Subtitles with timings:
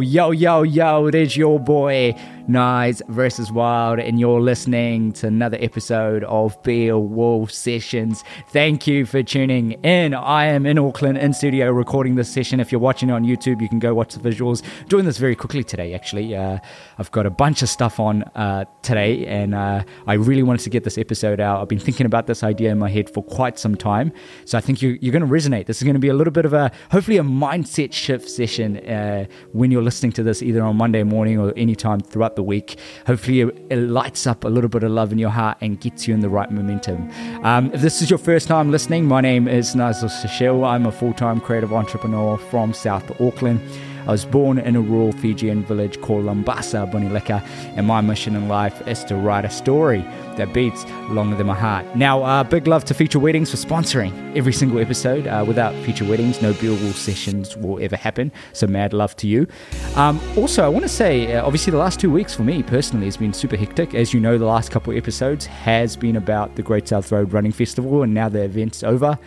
[0.00, 5.56] Yo, yo, yo, it is your boy, Nice versus Wild, and you're listening to another
[5.60, 8.22] episode of Be a Wolf Sessions.
[8.48, 10.12] Thank you for tuning in.
[10.12, 12.60] I am in Auckland in studio recording this session.
[12.60, 14.62] If you're watching on YouTube, you can go watch the visuals.
[14.88, 16.36] Doing this very quickly today, actually.
[16.36, 16.58] Uh,
[16.98, 20.70] I've got a bunch of stuff on uh, today, and uh, I really wanted to
[20.70, 21.62] get this episode out.
[21.62, 24.12] I've been thinking about this idea in my head for quite some time,
[24.44, 25.64] so I think you, you're going to resonate.
[25.64, 28.86] This is going to be a little bit of a, hopefully, a mindset shift session
[28.86, 32.78] uh, when you're listening to this either on Monday morning or anytime throughout the week.
[33.06, 36.14] Hopefully, it, lights up a little bit of love in your heart and gets you
[36.14, 37.10] in the right momentum.
[37.44, 40.66] Um, if this is your first time listening, my name is Nayzel Sushil.
[40.66, 43.60] I'm a full time creative entrepreneur from South Auckland.
[44.06, 47.42] I was born in a rural Fijian village called Lambasa, Bulileka,
[47.76, 50.04] and my mission in life is to write a story
[50.36, 51.84] that beats longer than my heart.
[51.96, 55.26] Now, uh, big love to Feature Weddings for sponsoring every single episode.
[55.26, 58.30] Uh, without Feature Weddings, no Be a Wolf sessions will ever happen.
[58.52, 59.46] So, mad love to you.
[59.94, 63.06] Um, also, I want to say, uh, obviously, the last two weeks for me personally
[63.06, 63.94] has been super hectic.
[63.94, 67.52] As you know, the last couple episodes has been about the Great South Road Running
[67.52, 69.18] Festival, and now the event's over.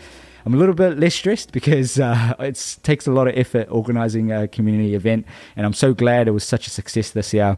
[0.47, 4.31] I'm a little bit less stressed because uh, it takes a lot of effort organizing
[4.31, 5.25] a community event,
[5.57, 7.57] and I'm so glad it was such a success this year.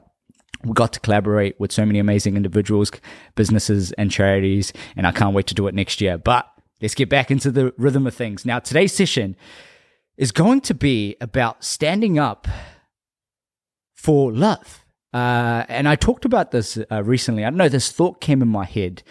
[0.64, 2.92] We got to collaborate with so many amazing individuals,
[3.36, 6.18] businesses, and charities, and I can't wait to do it next year.
[6.18, 8.44] But let's get back into the rhythm of things.
[8.44, 9.36] Now, today's session
[10.18, 12.48] is going to be about standing up
[13.94, 14.84] for love.
[15.14, 17.46] Uh, and I talked about this uh, recently.
[17.46, 19.04] I don't know, this thought came in my head.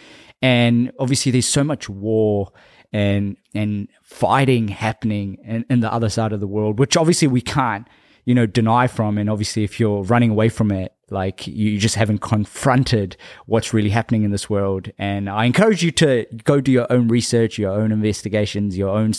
[0.42, 2.50] And obviously, there's so much war
[2.92, 7.40] and and fighting happening in, in the other side of the world, which obviously we
[7.40, 7.88] can't,
[8.24, 9.18] you know, deny from.
[9.18, 13.88] And obviously, if you're running away from it, like you just haven't confronted what's really
[13.90, 14.90] happening in this world.
[14.98, 19.12] And I encourage you to go do your own research, your own investigations, your own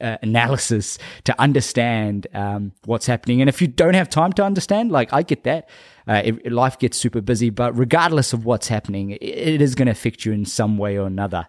[0.00, 3.40] uh, analysis to understand um, what's happening.
[3.42, 5.68] And if you don't have time to understand, like I get that.
[6.08, 9.86] Uh, it, life gets super busy, but regardless of what's happening, it, it is going
[9.86, 11.46] to affect you in some way or another.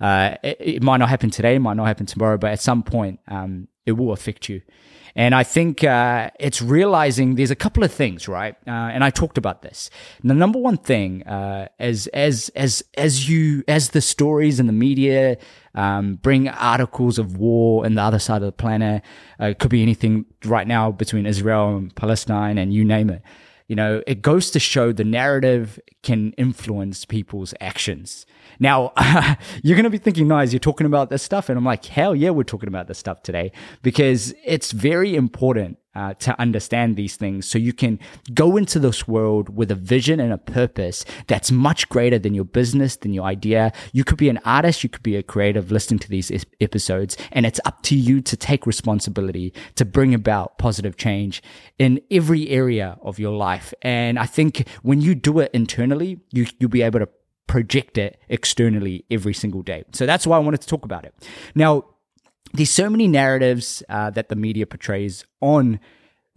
[0.00, 2.82] Uh, it, it, might not happen today, it might not happen tomorrow, but at some
[2.82, 4.62] point, um, it will affect you.
[5.18, 8.54] And I think uh, it's realizing there's a couple of things, right?
[8.68, 9.90] Uh, and I talked about this.
[10.22, 14.68] And the number one thing, uh, as as as as you as the stories and
[14.68, 15.36] the media
[15.74, 19.02] um, bring articles of war in the other side of the planet,
[19.40, 23.22] uh, it could be anything right now between Israel and Palestine, and you name it.
[23.68, 28.24] You know, it goes to show the narrative can influence people's actions.
[28.58, 28.92] Now,
[29.62, 31.48] you're going to be thinking, nice, you're talking about this stuff.
[31.48, 33.52] And I'm like, hell yeah, we're talking about this stuff today
[33.82, 37.98] because it's very important uh, to understand these things so you can
[38.32, 42.44] go into this world with a vision and a purpose that's much greater than your
[42.44, 43.72] business, than your idea.
[43.92, 47.44] You could be an artist, you could be a creative listening to these episodes, and
[47.44, 51.42] it's up to you to take responsibility to bring about positive change
[51.80, 53.74] in every area of your life.
[53.82, 57.08] And I think when you do it internally, you, you'll be able to
[57.48, 59.82] project it externally every single day.
[59.92, 61.14] So that's why I wanted to talk about it.
[61.56, 61.86] Now,
[62.52, 65.80] there's so many narratives uh, that the media portrays on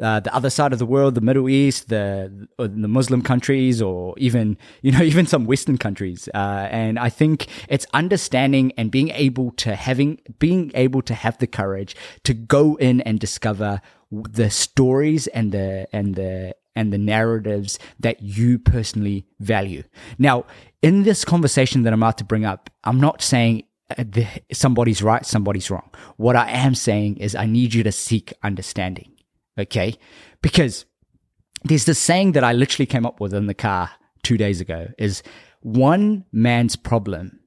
[0.02, 4.16] uh, the other side of the world, the Middle East, the the Muslim countries, or
[4.18, 6.28] even you know even some Western countries.
[6.34, 11.38] Uh, and I think it's understanding and being able to having being able to have
[11.38, 16.98] the courage to go in and discover the stories and the and the and the
[16.98, 19.84] narratives that you personally value.
[20.18, 20.46] Now,
[20.82, 23.64] in this conversation that I'm about to bring up, I'm not saying
[24.52, 25.90] somebody's right, somebody's wrong.
[26.18, 29.12] What I am saying is I need you to seek understanding.
[29.60, 29.96] Okay.
[30.42, 30.86] Because
[31.64, 33.92] there's this saying that I literally came up with in the car
[34.24, 35.24] two days ago is
[35.62, 37.40] one man's problem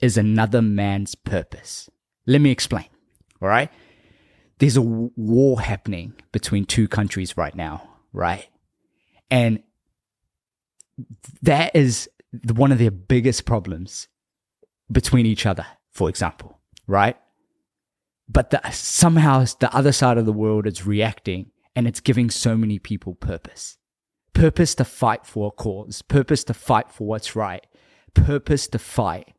[0.00, 1.88] is another man's purpose.
[2.26, 2.86] Let me explain.
[3.40, 3.70] All right.
[4.58, 8.46] There's a war happening between two countries right now, right?
[9.30, 9.62] And
[11.42, 12.08] that is
[12.54, 14.08] one of their biggest problems
[14.90, 17.16] between each other, for example, right?
[18.28, 22.56] But the, somehow the other side of the world is reacting and it's giving so
[22.56, 23.78] many people purpose.
[24.32, 27.66] Purpose to fight for a cause, purpose to fight for what's right,
[28.14, 29.32] purpose to fight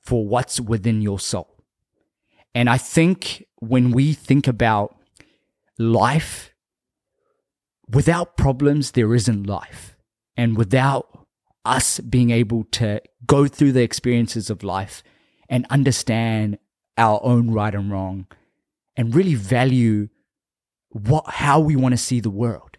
[0.00, 1.62] for what's within your soul.
[2.54, 4.96] And I think when we think about
[5.78, 6.52] life,
[7.88, 9.96] without problems, there isn't life.
[10.36, 11.17] And without
[11.64, 15.02] us being able to go through the experiences of life
[15.48, 16.58] and understand
[16.96, 18.26] our own right and wrong
[18.96, 20.08] and really value
[20.90, 22.78] what how we want to see the world.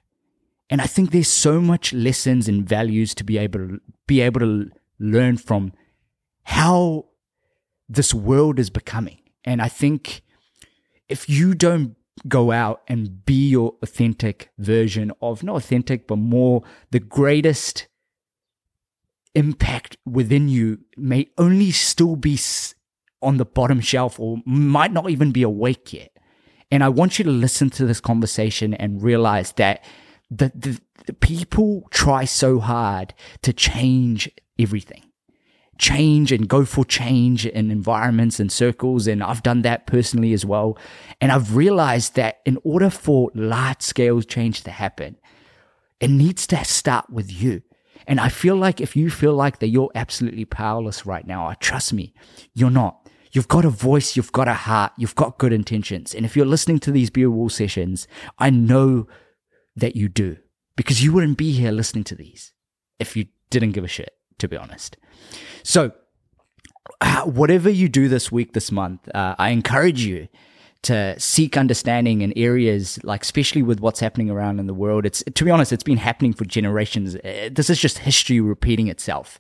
[0.69, 4.39] And I think there's so much lessons and values to be able to be able
[4.41, 5.73] to learn from
[6.43, 7.05] how
[7.87, 9.19] this world is becoming.
[9.43, 10.21] And I think
[11.07, 11.95] if you don't
[12.27, 17.87] go out and be your authentic version of not authentic, but more the greatest
[19.35, 22.39] impact within you may only still be
[23.21, 26.11] on the bottom shelf or might not even be awake yet.
[26.71, 29.83] And I want you to listen to this conversation and realize that
[30.29, 34.29] the, the, the people try so hard to change
[34.59, 35.09] everything
[35.79, 39.07] change and go for change in environments and circles.
[39.07, 40.77] And I've done that personally as well.
[41.19, 45.17] And I've realized that in order for large scale change to happen,
[45.99, 47.63] it needs to start with you.
[48.09, 51.93] And I feel like if you feel like that you're absolutely powerless right now, trust
[51.93, 52.11] me,
[52.55, 53.07] you're not.
[53.31, 56.15] You've got a voice, you've got a heart, you've got good intentions.
[56.15, 58.07] And if you're listening to these Be a Wolf sessions,
[58.39, 59.07] I know
[59.75, 60.37] that you do
[60.75, 62.51] because you wouldn't be here listening to these
[62.97, 64.97] if you didn't give a shit, to be honest.
[65.61, 65.91] So,
[67.01, 70.29] uh, whatever you do this week, this month, uh, I encourage you
[70.81, 75.05] to seek understanding in areas like especially with what's happening around in the world.
[75.05, 77.15] It's to be honest it's been happening for generations.
[77.15, 79.39] Uh, this is just history repeating itself.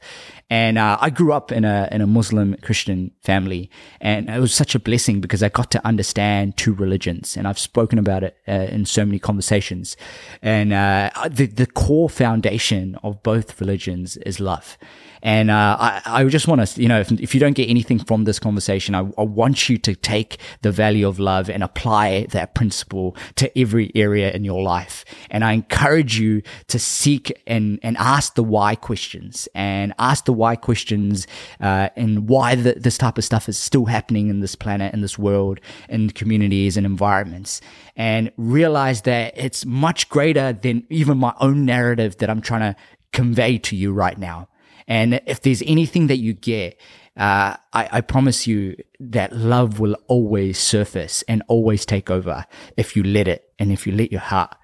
[0.49, 3.69] And uh, i grew up in a in a muslim christian family
[4.01, 7.59] and it was such a blessing because i got to understand two religions and i've
[7.59, 9.95] spoken about it uh, in so many conversations.
[10.41, 14.77] And uh, the the core foundation of both religions is love
[15.21, 17.99] and uh, I, I just want to, you know, if, if you don't get anything
[17.99, 22.27] from this conversation, I, I want you to take the value of love and apply
[22.31, 25.05] that principle to every area in your life.
[25.29, 30.33] And I encourage you to seek and, and ask the why questions and ask the
[30.33, 31.27] why questions
[31.59, 35.01] uh, and why the, this type of stuff is still happening in this planet, in
[35.01, 37.61] this world, in communities and environments.
[37.95, 42.79] And realize that it's much greater than even my own narrative that I'm trying to
[43.11, 44.47] convey to you right now.
[44.89, 46.77] And if there's anything that you get,
[47.15, 52.45] uh, I, I, promise you that love will always surface and always take over
[52.75, 54.55] if you let it and if you let your heart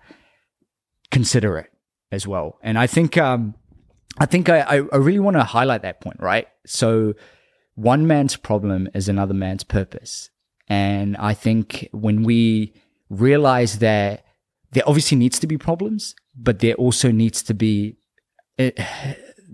[1.12, 1.72] consider it
[2.12, 2.58] as well.
[2.64, 3.56] And I think, um,
[4.18, 6.48] I think I, I really want to highlight that point, right?
[6.66, 7.14] So
[7.76, 10.30] one man's problem is another man's purpose.
[10.68, 12.74] And I think when we
[13.10, 14.26] realize that
[14.72, 17.98] there obviously needs to be problems, but there also needs to be
[18.58, 18.72] uh,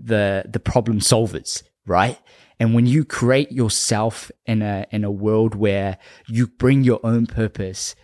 [0.02, 2.18] the the problem solvers, right?
[2.58, 7.26] And when you create yourself in a in a world where you bring your own
[7.26, 7.94] purpose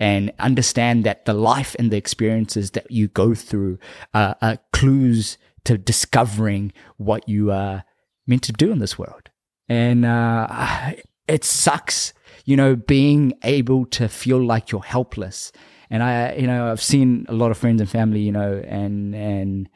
[0.00, 3.78] and understand that the life and the experiences that you go through
[4.14, 7.84] are, are clues to discovering what you are
[8.26, 9.30] meant to do in this world.
[9.68, 10.92] And uh,
[11.26, 12.12] it sucks,
[12.44, 15.52] you know, being able to feel like you're helpless.
[15.90, 19.14] And I, you know, I've seen a lot of friends and family, you know, and
[19.14, 19.68] and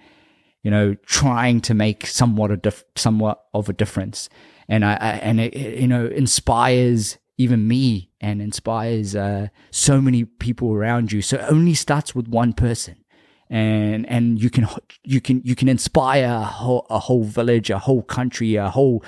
[0.62, 4.28] you know, trying to make somewhat a dif- somewhat of a difference.
[4.68, 10.00] And I, I and it, it, you know inspires even me and inspires uh, so
[10.00, 11.22] many people around you.
[11.22, 13.04] So it only starts with one person,
[13.50, 14.68] and and you can
[15.04, 19.04] you can you can inspire a whole, a whole village, a whole country, a whole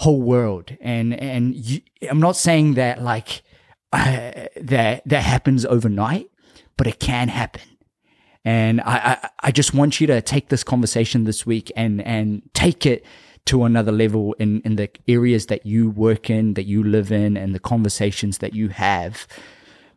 [0.00, 0.76] whole world.
[0.80, 3.42] And and you, I'm not saying that like
[3.92, 6.30] uh, that that happens overnight,
[6.76, 7.73] but it can happen.
[8.44, 12.42] And I, I, I just want you to take this conversation this week and, and
[12.52, 13.04] take it
[13.46, 17.36] to another level in, in the areas that you work in, that you live in,
[17.36, 19.26] and the conversations that you have.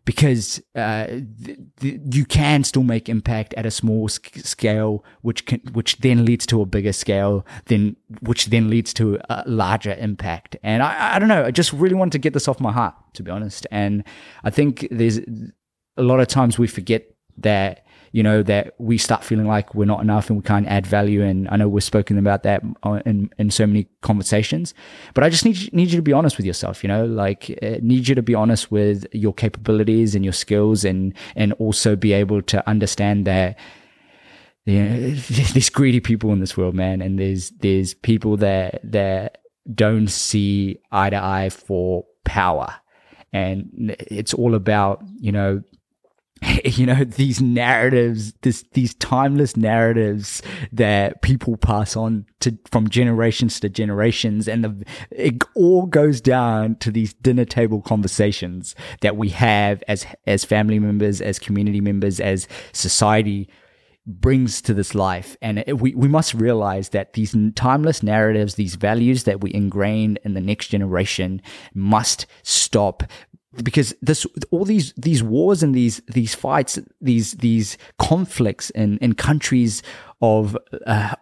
[0.03, 5.45] Because uh, th- th- you can still make impact at a small sc- scale, which
[5.45, 9.93] can, which then leads to a bigger scale, then which then leads to a larger
[9.99, 10.55] impact.
[10.63, 12.95] And I, I don't know, I just really wanted to get this off my heart,
[13.15, 13.67] to be honest.
[13.69, 14.05] And
[14.45, 15.19] I think there's
[15.97, 17.85] a lot of times we forget that
[18.17, 21.23] you know, that we start feeling like we're not enough and we can't add value.
[21.23, 22.63] And I know we've spoken about that
[23.05, 24.73] in, in so many conversations,
[25.13, 27.75] but I just need, need you to be honest with yourself, you know, like uh,
[27.79, 32.11] need you to be honest with your capabilities and your skills and, and also be
[32.11, 33.55] able to understand that,
[34.65, 34.97] you know,
[35.29, 37.03] there's greedy people in this world, man.
[37.03, 39.43] And there's, there's people that, that
[39.75, 42.73] don't see eye to eye for power.
[43.31, 45.61] And it's all about, you know,
[46.65, 50.41] you know these narratives this these timeless narratives
[50.71, 54.47] that people pass on to from generations to generations.
[54.47, 60.05] And the, it all goes down to these dinner table conversations that we have as
[60.25, 63.49] as family members as community members as society
[64.05, 65.35] brings to this life.
[65.41, 70.17] And it, we, we must realize that these timeless narratives these values that we ingrain
[70.23, 71.41] in the next generation
[71.73, 73.03] must stop
[73.63, 79.13] because this all these these wars and these these fights these these conflicts in in
[79.13, 79.83] countries
[80.21, 81.15] of uh,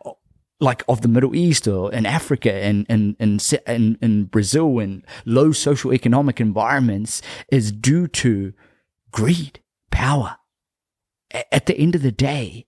[0.59, 5.51] like of the Middle East or in Africa and and and in, Brazil and low
[5.51, 8.53] social economic environments is due to
[9.15, 9.61] greed,
[9.91, 10.35] power.
[11.31, 12.67] At the end of the day,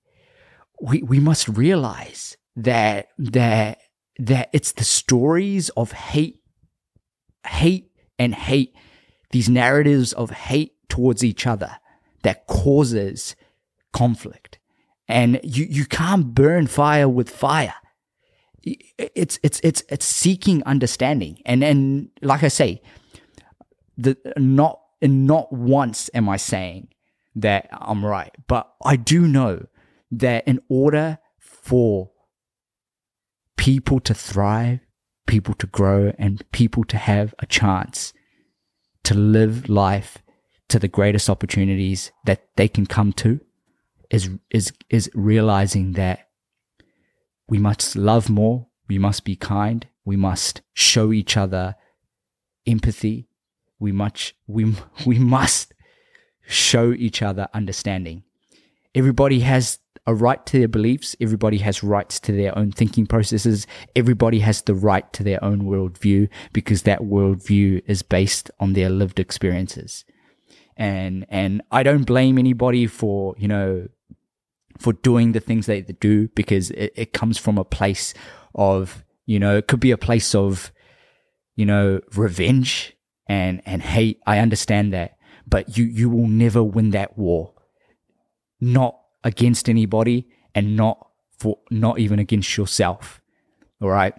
[0.81, 3.79] we, we must realize that, that,
[4.17, 6.39] that it's the stories of hate,
[7.45, 8.73] hate and hate,
[9.31, 11.77] these narratives of hate towards each other
[12.23, 13.35] that causes
[13.93, 14.59] conflict.
[15.07, 17.75] And you, you can't burn fire with fire.
[18.63, 21.41] It's, it's, it's, it's seeking understanding.
[21.45, 22.81] And, and like I say,
[23.97, 26.89] the, not, not once am I saying
[27.35, 29.67] that I'm right, but I do know
[30.11, 32.11] that in order for
[33.55, 34.79] people to thrive,
[35.25, 38.13] people to grow, and people to have a chance
[39.07, 40.17] to live life
[40.67, 43.39] to the greatest opportunities that they can come to
[44.09, 46.27] is is is realizing that
[47.47, 51.75] we must love more, we must be kind, we must show each other
[52.65, 53.29] empathy,
[53.79, 55.73] we must we we must
[56.45, 58.23] show each other understanding.
[58.93, 61.15] Everybody has a right to their beliefs.
[61.19, 63.67] Everybody has rights to their own thinking processes.
[63.95, 68.89] Everybody has the right to their own worldview because that worldview is based on their
[68.89, 70.05] lived experiences.
[70.77, 73.89] And, and I don't blame anybody for, you know,
[74.77, 78.13] for doing the things they do because it, it comes from a place
[78.55, 80.71] of, you know, it could be a place of,
[81.55, 82.95] you know, revenge
[83.27, 84.21] and, and hate.
[84.25, 87.53] I understand that, but you, you will never win that war.
[88.61, 91.07] Not against anybody and not
[91.37, 93.21] for, not even against yourself.
[93.81, 94.13] All right.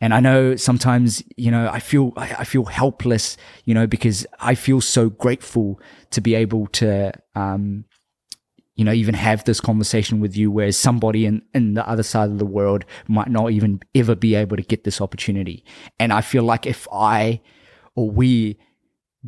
[0.00, 4.54] And I know sometimes, you know, I feel, I feel helpless, you know, because I
[4.54, 5.80] feel so grateful
[6.10, 7.84] to be able to, um,
[8.76, 12.30] you know, even have this conversation with you, whereas somebody in, in the other side
[12.30, 15.64] of the world might not even ever be able to get this opportunity.
[15.98, 17.40] And I feel like if I
[17.96, 18.56] or we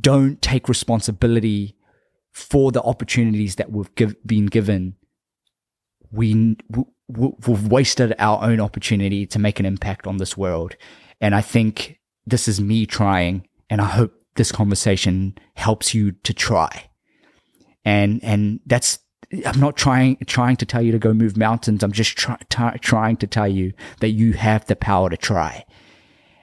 [0.00, 1.76] don't take responsibility
[2.30, 4.94] for the opportunities that we've give, been given,
[6.12, 6.56] we,
[7.08, 10.76] we've wasted our own opportunity to make an impact on this world.
[11.20, 16.32] And I think this is me trying, and I hope this conversation helps you to
[16.32, 16.90] try.
[17.84, 18.98] And, and that's,
[19.46, 21.84] I'm not trying trying to tell you to go move mountains.
[21.84, 22.36] I'm just try,
[22.80, 25.64] trying to tell you that you have the power to try.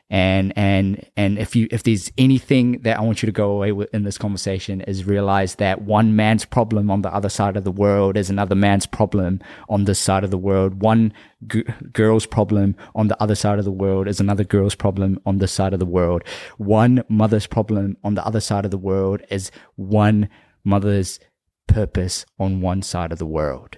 [0.09, 3.73] And and and if you if there's anything that I want you to go away
[3.73, 7.65] with in this conversation is realize that one man's problem on the other side of
[7.65, 10.81] the world is another man's problem on this side of the world.
[10.81, 11.11] One
[11.45, 15.39] g- girl's problem on the other side of the world is another girl's problem on
[15.39, 16.23] this side of the world.
[16.57, 20.29] One mother's problem on the other side of the world is one
[20.63, 21.19] mother's
[21.67, 23.77] purpose on one side of the world.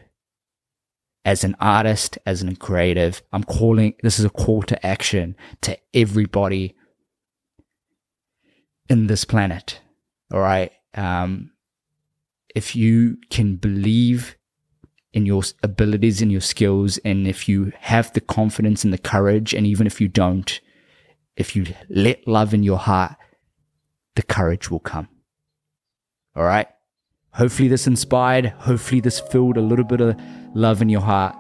[1.26, 5.78] As an artist, as an creative, I'm calling this is a call to action to
[5.94, 6.76] everybody
[8.90, 9.82] in this planet.
[10.34, 10.72] All right.
[10.96, 11.52] Um,
[12.56, 14.36] if you can believe
[15.14, 19.54] in your abilities and your skills, and if you have the confidence and the courage,
[19.54, 20.62] and even if you don't,
[21.36, 23.16] if you let love in your heart,
[24.16, 25.08] the courage will come.
[26.36, 26.68] All right.
[27.40, 30.20] Hopefully, this inspired, hopefully, this filled a little bit of
[30.54, 31.34] love in your heart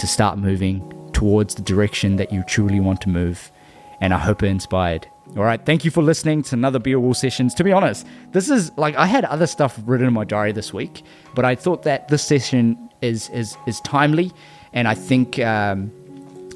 [0.00, 0.82] to start moving
[1.12, 3.52] towards the direction that you truly want to move.
[4.00, 5.06] And I hope it inspired.
[5.36, 7.54] All right, thank you for listening to another Be a Wolf Sessions.
[7.54, 10.74] To be honest, this is like I had other stuff written in my diary this
[10.74, 11.04] week,
[11.36, 14.32] but I thought that this session is is is timely,
[14.72, 15.92] and I think um,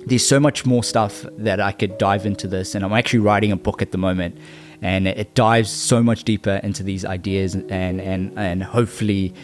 [0.06, 2.74] there's so much more stuff that I could dive into this.
[2.74, 4.36] And I'm actually writing a book at the moment,
[4.82, 9.34] and it dives so much deeper into these ideas and and and hopefully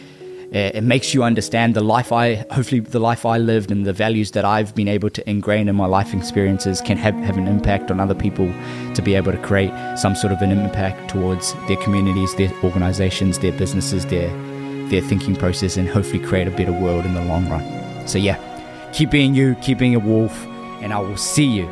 [0.53, 3.93] eh, it makes you understand the life I hopefully the life I lived and the
[3.93, 7.49] values that I've been able to ingrain in my life experiences can have, have an
[7.49, 8.53] impact on other people
[8.95, 13.39] to be able to create some sort of an impact towards their communities, their organizations,
[13.41, 14.31] their businesses, their
[14.89, 18.07] their thinking process and hopefully create a better world in the long run.
[18.07, 18.39] So yeah,
[18.93, 20.47] keep being you, keep being a wolf,
[20.83, 21.67] and I will see you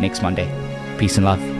[0.00, 0.48] next Monday.
[0.98, 1.57] Peace and love.